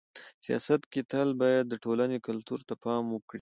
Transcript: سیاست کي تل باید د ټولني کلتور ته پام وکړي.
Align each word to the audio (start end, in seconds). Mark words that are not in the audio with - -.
سیاست 0.45 0.81
کي 0.91 1.01
تل 1.11 1.27
باید 1.41 1.65
د 1.69 1.73
ټولني 1.83 2.17
کلتور 2.27 2.59
ته 2.67 2.73
پام 2.83 3.03
وکړي. 3.09 3.29